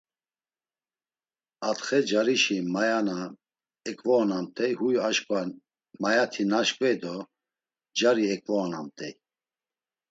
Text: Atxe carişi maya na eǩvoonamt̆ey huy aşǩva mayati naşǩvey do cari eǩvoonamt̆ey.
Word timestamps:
Atxe 1.69 1.99
carişi 2.09 2.57
maya 2.73 2.99
na 3.07 3.19
eǩvoonamt̆ey 3.89 4.73
huy 4.79 4.95
aşǩva 5.07 5.41
mayati 6.01 6.43
naşǩvey 6.51 6.95
do 7.01 7.15
cari 7.97 8.25
eǩvoonamt̆ey. 8.35 9.13